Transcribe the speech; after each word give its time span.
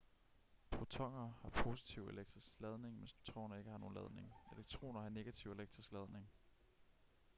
protoner 0.71 1.33
har 1.41 1.49
positiv 1.49 2.07
elektrisk 2.07 2.59
ladning 2.59 2.97
mens 2.97 3.15
neutroner 3.15 3.55
ikke 3.57 3.69
har 3.71 3.77
nogen 3.77 3.95
ladning 3.95 4.33
elektroner 4.53 5.01
har 5.01 5.09
negativ 5.09 5.51
elektrisk 5.51 5.91
ladning 5.91 6.29